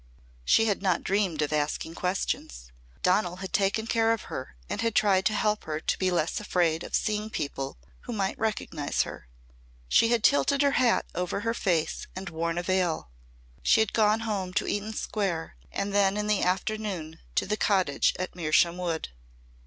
[0.43, 2.71] She had not dreamed of asking questions.
[3.03, 6.83] Donal had taken care of her and tried to help her to be less afraid
[6.83, 7.77] of seeing people
[8.07, 9.27] who might recognise her.
[9.87, 13.11] She had tilted her hat over her face and worn a veil.
[13.61, 18.15] She had gone home to Eaton Square and then in the afternoon to the cottage
[18.17, 19.09] at Mersham Wood.